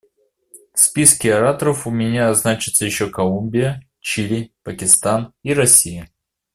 В 0.73 0.79
списке 0.79 1.31
ораторов 1.35 1.85
у 1.85 1.91
меня 1.91 2.33
значатся 2.33 2.85
еще 2.85 3.11
Колумбия, 3.11 3.87
Чили, 3.99 4.51
Пакистан 4.63 5.35
и 5.43 5.53
Россия. 5.53 6.09